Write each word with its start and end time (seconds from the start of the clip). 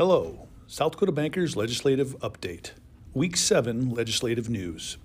Hello, 0.00 0.48
South 0.66 0.92
Dakota 0.92 1.12
Bankers 1.12 1.56
Legislative 1.56 2.18
Update, 2.20 2.70
Week 3.12 3.36
7 3.36 3.90
Legislative 3.90 4.48
News. 4.48 4.96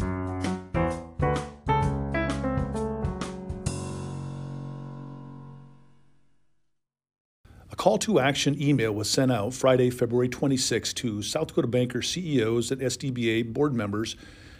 A 0.00 0.02
call 7.76 7.98
to 7.98 8.18
action 8.18 8.60
email 8.60 8.92
was 8.92 9.08
sent 9.08 9.30
out 9.30 9.54
Friday, 9.54 9.90
February 9.90 10.28
26 10.28 10.92
to 10.94 11.22
South 11.22 11.46
Dakota 11.46 11.68
Banker 11.68 12.02
CEOs 12.02 12.72
and 12.72 12.80
SDBA 12.80 13.52
board 13.52 13.74
members 13.74 14.16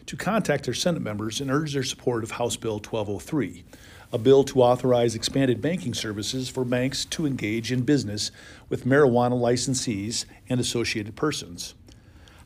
to 0.07 0.17
contact 0.17 0.67
their 0.67 0.75
Senate 0.75 1.03
members 1.03 1.41
and 1.41 1.51
urge 1.51 1.73
their 1.73 1.83
support 1.83 2.23
of 2.23 2.30
House 2.30 2.55
Bill 2.55 2.75
1203, 2.75 3.64
a 4.17 4.19
bill 4.19 4.45
to 4.45 4.62
authorize 4.62 5.14
expanded 5.14 5.61
banking 5.61 5.93
services 5.93 6.48
for 6.48 6.65
banks 6.65 7.05
to 7.05 7.27
engage 7.27 7.71
in 7.71 7.83
business 7.83 8.30
with 8.71 8.87
marijuana 8.87 9.39
licensees 9.39 10.25
and 10.48 10.59
associated 10.59 11.15
persons. 11.15 11.75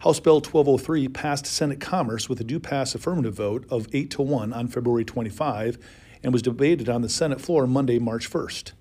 House 0.01 0.19
Bill 0.19 0.41
1203 0.41 1.07
passed 1.07 1.47
Senate 1.47 1.79
Commerce 1.79 2.29
with 2.29 2.41
a 2.41 2.45
do 2.45 2.59
pass 2.59 2.97
affirmative 2.97 3.35
vote 3.35 3.67
of 3.71 3.87
8 3.93 4.11
to 4.11 4.23
1 4.23 4.53
on 4.53 4.67
February 4.67 5.05
25 5.05 5.79
and 6.25 6.33
was 6.33 6.43
debated 6.43 6.89
on 6.89 7.03
the 7.03 7.09
Senate 7.09 7.41
floor 7.41 7.69
Monday, 7.69 8.01
March 8.01 8.29
1st. 8.29 8.73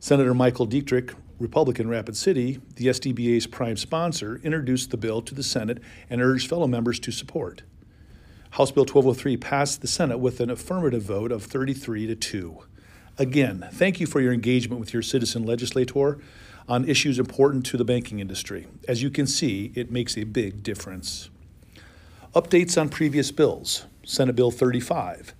Senator 0.00 0.34
Michael 0.34 0.66
Diedrich, 0.66 1.14
Republican 1.38 1.88
Rapid 1.88 2.16
City, 2.16 2.60
the 2.74 2.88
SDBA's 2.88 3.46
prime 3.46 3.76
sponsor, 3.76 4.40
introduced 4.42 4.90
the 4.90 4.96
bill 4.96 5.22
to 5.22 5.32
the 5.32 5.44
Senate 5.44 5.80
and 6.10 6.20
urged 6.20 6.48
fellow 6.48 6.66
members 6.66 6.98
to 6.98 7.12
support. 7.12 7.62
House 8.56 8.70
Bill 8.70 8.84
1203 8.84 9.36
passed 9.36 9.82
the 9.82 9.86
Senate 9.86 10.16
with 10.16 10.40
an 10.40 10.48
affirmative 10.48 11.02
vote 11.02 11.30
of 11.30 11.44
33 11.44 12.06
to 12.06 12.16
2. 12.16 12.56
Again, 13.18 13.68
thank 13.70 14.00
you 14.00 14.06
for 14.06 14.22
your 14.22 14.32
engagement 14.32 14.80
with 14.80 14.94
your 14.94 15.02
citizen 15.02 15.44
legislator 15.44 16.18
on 16.66 16.88
issues 16.88 17.18
important 17.18 17.66
to 17.66 17.76
the 17.76 17.84
banking 17.84 18.18
industry. 18.18 18.66
As 18.88 19.02
you 19.02 19.10
can 19.10 19.26
see, 19.26 19.72
it 19.74 19.90
makes 19.90 20.16
a 20.16 20.24
big 20.24 20.62
difference. 20.62 21.28
Updates 22.34 22.80
on 22.80 22.88
previous 22.88 23.30
bills 23.30 23.84
Senate 24.04 24.34
Bill 24.34 24.50
35. 24.50 25.34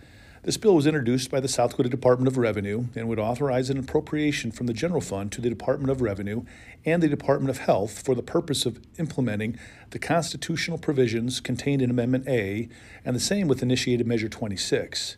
This 0.46 0.56
bill 0.56 0.76
was 0.76 0.86
introduced 0.86 1.28
by 1.28 1.40
the 1.40 1.48
South 1.48 1.70
Dakota 1.70 1.88
Department 1.88 2.28
of 2.28 2.38
Revenue 2.38 2.84
and 2.94 3.08
would 3.08 3.18
authorize 3.18 3.68
an 3.68 3.78
appropriation 3.78 4.52
from 4.52 4.68
the 4.68 4.72
general 4.72 5.00
fund 5.00 5.32
to 5.32 5.40
the 5.40 5.48
Department 5.48 5.90
of 5.90 6.00
Revenue 6.00 6.44
and 6.84 7.02
the 7.02 7.08
Department 7.08 7.50
of 7.50 7.58
Health 7.58 8.00
for 8.00 8.14
the 8.14 8.22
purpose 8.22 8.64
of 8.64 8.78
implementing 8.96 9.58
the 9.90 9.98
constitutional 9.98 10.78
provisions 10.78 11.40
contained 11.40 11.82
in 11.82 11.90
Amendment 11.90 12.28
A 12.28 12.68
and 13.04 13.16
the 13.16 13.20
same 13.20 13.48
with 13.48 13.60
Initiated 13.60 14.06
Measure 14.06 14.28
26. 14.28 15.16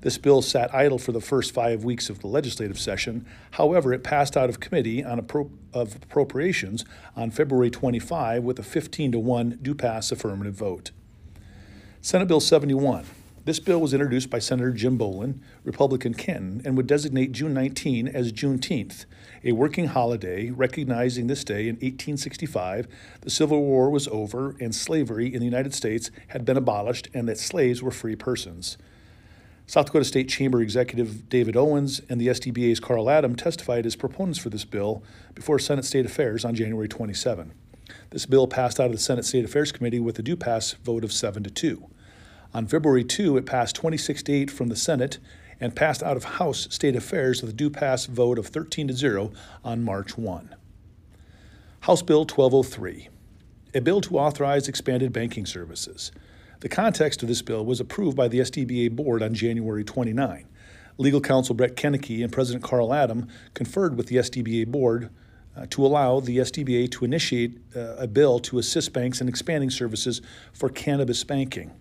This 0.00 0.16
bill 0.16 0.40
sat 0.40 0.74
idle 0.74 0.98
for 0.98 1.12
the 1.12 1.20
first 1.20 1.52
five 1.52 1.84
weeks 1.84 2.08
of 2.08 2.20
the 2.20 2.26
legislative 2.26 2.80
session. 2.80 3.26
However, 3.50 3.92
it 3.92 4.02
passed 4.02 4.38
out 4.38 4.48
of 4.48 4.58
committee 4.58 5.04
on 5.04 5.20
appro- 5.20 5.50
of 5.74 5.96
appropriations 5.96 6.86
on 7.14 7.30
February 7.30 7.68
25 7.68 8.42
with 8.42 8.58
a 8.58 8.62
15 8.62 9.12
to 9.12 9.18
1 9.18 9.58
do 9.60 9.74
pass 9.74 10.10
affirmative 10.10 10.54
vote. 10.54 10.92
Senate 12.00 12.26
Bill 12.26 12.40
71. 12.40 13.04
This 13.44 13.58
bill 13.58 13.80
was 13.80 13.92
introduced 13.92 14.30
by 14.30 14.38
Senator 14.38 14.70
Jim 14.70 14.96
Bolin, 14.96 15.40
Republican 15.64 16.14
Canton, 16.14 16.62
and 16.64 16.76
would 16.76 16.86
designate 16.86 17.32
June 17.32 17.52
19 17.52 18.06
as 18.06 18.32
Juneteenth, 18.32 19.04
a 19.42 19.50
working 19.50 19.86
holiday 19.86 20.50
recognizing 20.50 21.26
this 21.26 21.42
day 21.42 21.62
in 21.62 21.74
1865 21.74 22.86
the 23.22 23.30
Civil 23.30 23.60
War 23.62 23.90
was 23.90 24.06
over 24.06 24.54
and 24.60 24.72
slavery 24.72 25.26
in 25.26 25.40
the 25.40 25.44
United 25.44 25.74
States 25.74 26.12
had 26.28 26.44
been 26.44 26.56
abolished 26.56 27.08
and 27.12 27.28
that 27.28 27.36
slaves 27.36 27.82
were 27.82 27.90
free 27.90 28.14
persons. 28.14 28.78
South 29.66 29.86
Dakota 29.86 30.04
State 30.04 30.28
Chamber 30.28 30.60
Executive 30.60 31.28
David 31.28 31.56
Owens 31.56 32.00
and 32.08 32.20
the 32.20 32.28
SDBA's 32.28 32.78
Karl 32.78 33.10
Adam 33.10 33.34
testified 33.34 33.86
as 33.86 33.96
proponents 33.96 34.38
for 34.38 34.50
this 34.50 34.64
bill 34.64 35.02
before 35.34 35.58
Senate 35.58 35.84
State 35.84 36.06
Affairs 36.06 36.44
on 36.44 36.54
January 36.54 36.86
27. 36.86 37.52
This 38.10 38.24
bill 38.24 38.46
passed 38.46 38.78
out 38.78 38.86
of 38.86 38.92
the 38.92 38.98
Senate 38.98 39.24
State 39.24 39.44
Affairs 39.44 39.72
Committee 39.72 39.98
with 39.98 40.16
a 40.20 40.22
do 40.22 40.36
pass 40.36 40.74
vote 40.74 41.02
of 41.02 41.12
7 41.12 41.42
to 41.42 41.50
2. 41.50 41.88
On 42.54 42.66
February 42.66 43.04
2, 43.04 43.38
it 43.38 43.46
passed 43.46 43.74
26 43.76 44.24
to 44.24 44.32
8 44.32 44.50
from 44.50 44.68
the 44.68 44.76
Senate 44.76 45.18
and 45.58 45.74
passed 45.74 46.02
out 46.02 46.16
of 46.16 46.24
House 46.24 46.68
State 46.70 46.96
Affairs 46.96 47.40
with 47.40 47.50
a 47.52 47.54
do 47.54 47.70
pass 47.70 48.06
vote 48.06 48.38
of 48.38 48.46
13 48.46 48.88
to 48.88 48.94
0 48.94 49.32
on 49.64 49.82
March 49.82 50.18
1. 50.18 50.54
House 51.80 52.02
Bill 52.02 52.20
1203, 52.20 53.08
a 53.74 53.80
bill 53.80 54.00
to 54.02 54.18
authorize 54.18 54.68
expanded 54.68 55.12
banking 55.12 55.46
services. 55.46 56.12
The 56.60 56.68
context 56.68 57.22
of 57.22 57.28
this 57.28 57.42
bill 57.42 57.64
was 57.64 57.80
approved 57.80 58.16
by 58.16 58.28
the 58.28 58.40
SDBA 58.40 58.94
board 58.94 59.22
on 59.22 59.34
January 59.34 59.82
29. 59.82 60.46
Legal 60.98 61.20
counsel 61.20 61.54
Brett 61.54 61.74
Kennecke 61.74 62.22
and 62.22 62.32
President 62.32 62.62
Karl 62.62 62.92
Adam 62.92 63.28
conferred 63.54 63.96
with 63.96 64.08
the 64.08 64.16
SDBA 64.16 64.66
board 64.68 65.10
uh, 65.56 65.66
to 65.70 65.84
allow 65.84 66.20
the 66.20 66.38
SDBA 66.38 66.90
to 66.92 67.04
initiate 67.04 67.58
uh, 67.74 67.96
a 67.96 68.06
bill 68.06 68.38
to 68.40 68.58
assist 68.58 68.92
banks 68.92 69.20
in 69.20 69.28
expanding 69.28 69.70
services 69.70 70.20
for 70.52 70.68
cannabis 70.68 71.24
banking. 71.24 71.72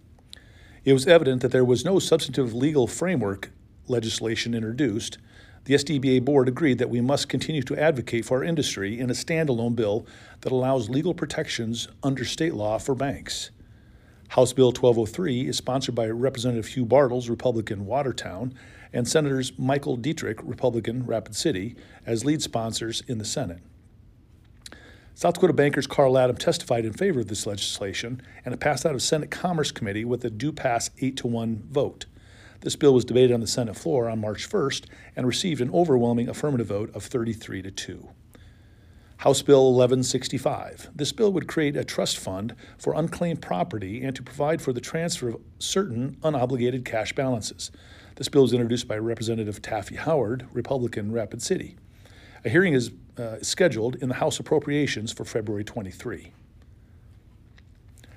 It 0.84 0.94
was 0.94 1.06
evident 1.06 1.44
that 1.44 1.52
there 1.52 1.66
was 1.66 1.86
no 1.86 2.00
substantive 2.00 2.56
legal 2.56 2.88
framework 2.88 3.52
legislation 3.88 4.56
introduced. 4.56 5.20
The 5.66 5.76
SDBA 5.76 6.26
board 6.26 6.48
agreed 6.48 6.80
that 6.80 6.90
we 6.90 7.02
must 7.02 7.30
continue 7.30 7.62
to 7.64 7.80
advocate 7.80 8.26
for 8.26 8.40
our 8.40 8.44
industry 8.44 9.00
in 9.00 9.12
a 9.12 9.14
standalone 9.14 9.76
bill 9.76 10.08
that 10.42 10.52
allows 10.52 10.90
legal 10.90 11.14
protections 11.14 11.88
under 12.02 12.26
state 12.26 12.56
law 12.56 12.80
for 12.80 12.96
banks. 12.96 13.52
House 14.30 14.54
Bill 14.54 14.70
1203 14.70 15.50
is 15.50 15.58
sponsored 15.58 15.94
by 15.94 16.08
Representative 16.08 16.66
Hugh 16.68 16.86
Bartels, 16.86 17.30
Republican 17.30 17.86
Watertown, 17.86 18.56
and 18.92 19.08
Senators 19.08 19.52
Michael 19.60 19.98
Diedrich, 19.98 20.40
Republican 20.42 21.06
Rapid 21.06 21.36
City, 21.36 21.76
as 22.08 22.26
lead 22.26 22.42
sponsors 22.42 23.04
in 23.08 23.20
the 23.20 23.26
Senate. 23.26 23.60
South 25.14 25.36
Dakota 25.36 25.54
bankers 25.54 25.88
Karl 25.88 26.18
Adam 26.18 26.38
testified 26.38 26.86
in 26.86 26.94
favor 26.94 27.20
of 27.20 27.28
this 27.28 27.46
legislation, 27.46 28.22
and 28.46 28.54
it 28.54 28.60
passed 28.60 28.86
out 28.86 28.96
of 28.96 29.02
Senate 29.02 29.30
Commerce 29.30 29.72
Committee 29.72 30.06
with 30.06 30.24
a 30.24 30.30
do 30.30 30.52
pass 30.52 30.90
8 31.00 31.18
to 31.18 31.28
1 31.28 31.64
vote. 31.70 32.06
This 32.62 32.76
bill 32.76 32.94
was 32.94 33.06
debated 33.06 33.34
on 33.34 33.42
the 33.42 33.48
Senate 33.48 33.76
floor 33.76 34.08
on 34.10 34.22
March 34.22 34.50
1st 34.50 34.86
and 35.16 35.28
received 35.28 35.62
an 35.62 35.72
overwhelming 35.72 36.30
affirmative 36.30 36.68
vote 36.68 36.96
of 36.96 37.04
33 37.04 37.62
to 37.64 37.72
2. 37.72 38.10
House 39.18 39.42
Bill 39.44 39.66
1165. 39.66 40.90
This 40.96 41.12
bill 41.12 41.32
would 41.34 41.48
create 41.48 41.78
a 41.78 41.84
trust 41.84 42.18
fund 42.18 42.56
for 42.80 42.96
unclaimed 42.96 43.42
property 43.42 44.04
and 44.04 44.16
to 44.16 44.24
provide 44.24 44.62
for 44.62 44.74
the 44.74 44.82
transfer 44.82 45.30
of 45.30 45.42
certain 45.60 46.18
unobligated 46.22 46.86
cash 46.86 47.14
balances. 47.14 47.70
This 48.16 48.30
bill 48.30 48.44
was 48.44 48.54
introduced 48.54 48.88
by 48.88 48.98
Representative 48.98 49.62
Taffy 49.62 49.96
Howard, 49.96 50.48
Republican 50.54 51.12
Rapid 51.12 51.42
City. 51.44 51.76
A 52.44 52.50
hearing 52.50 52.74
is 52.74 52.92
uh, 53.20 53.38
scheduled 53.44 53.98
in 53.98 54.10
the 54.10 54.16
House 54.16 54.40
Appropriations 54.40 55.12
for 55.12 55.26
February 55.26 55.64
23. 55.64 56.32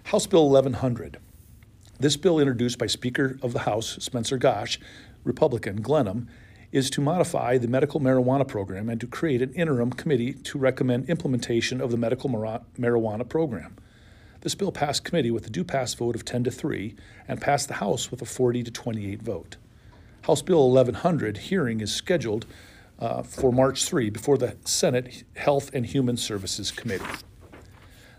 House 0.05 0.27
Bill 0.27 0.49
1100. 0.49 1.19
This 2.01 2.17
bill, 2.17 2.39
introduced 2.39 2.79
by 2.79 2.87
Speaker 2.87 3.39
of 3.43 3.53
the 3.53 3.61
House 3.61 3.99
Spencer 4.01 4.39
Gosch, 4.39 4.79
Republican 5.25 5.83
Glenham, 5.83 6.27
is 6.73 6.89
to 6.91 7.03
modify 7.03 7.59
the 7.59 7.69
medical 7.69 8.01
marijuana 8.01 8.49
program 8.49 8.89
and 8.89 8.99
to 9.01 9.07
create 9.07 9.43
an 9.43 9.53
interim 9.53 9.91
committee 9.91 10.33
to 10.33 10.59
recommend 10.59 11.11
implementation 11.11 11.83
of 11.83 11.91
the 11.91 11.99
medical 11.99 12.31
marijuana 12.31 13.29
program. 13.29 13.77
This 14.41 14.55
bill 14.55 14.73
passed 14.73 15.05
committee 15.05 15.31
with 15.31 15.47
a 15.47 15.51
do 15.51 15.65
pass 15.65 15.93
vote 15.93 16.17
of 16.17 16.25
10 16.25 16.45
to 16.45 16.51
3 16.51 16.97
and 17.29 17.43
passed 17.43 17.69
the 17.69 17.75
House 17.75 18.11
with 18.11 18.23
a 18.23 18.27
40 18.27 18.63
to 18.63 18.71
28 18.71 19.23
vote. 19.23 19.57
House 20.23 20.41
Bill 20.41 20.71
1100 20.71 21.37
hearing 21.37 21.83
is 21.83 21.95
scheduled 21.95 22.47
uh, 22.99 23.23
for 23.23 23.53
March 23.53 23.85
3 23.85 24.11
before 24.11 24.39
the 24.39 24.57
Senate 24.65 25.25
Health 25.37 25.71
and 25.75 25.87
Human 25.87 26.17
Services 26.17 26.71
Committee. 26.71 27.05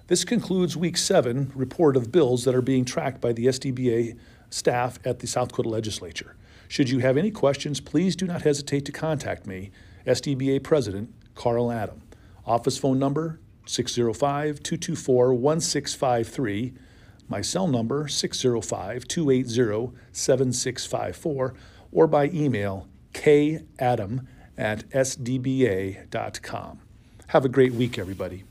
This 0.08 0.24
concludes 0.24 0.78
Week 0.78 0.98
7 0.98 1.52
report 1.56 1.98
of 1.98 2.12
bills 2.12 2.44
that 2.44 2.54
are 2.54 2.62
being 2.62 2.86
tracked 2.86 3.22
by 3.22 3.34
the 3.34 3.48
SDBA 3.48 4.18
staff 4.50 5.00
at 5.04 5.20
the 5.20 5.28
South 5.28 5.50
Dakota 5.50 5.70
Legislature. 5.70 6.36
Should 6.68 6.90
you 6.90 7.00
have 7.00 7.18
any 7.18 7.32
questions, 7.32 7.80
please 7.80 8.16
do 8.16 8.28
not 8.28 8.44
hesitate 8.44 8.86
to 8.86 8.92
contact 8.92 9.48
me, 9.48 9.72
SDBA 10.06 10.64
President 10.64 11.14
Karl 11.34 11.72
Adam. 11.72 12.02
Office 12.46 12.78
phone 12.78 13.00
number 13.00 13.40
605 13.66 14.62
224 14.62 15.34
1653. 15.34 16.74
My 17.28 17.42
cell 17.42 17.68
number 17.68 18.08
605 18.08 19.08
280 19.08 19.98
7654 20.12 21.54
or 21.92 22.08
by 22.08 22.26
email 22.28 22.88
kadam 23.14 24.28
at 24.58 24.88
sdba.com. 24.90 26.80
Have 27.28 27.46
a 27.46 27.50
great 27.50 27.74
week, 27.74 27.98
everybody. 27.98 28.44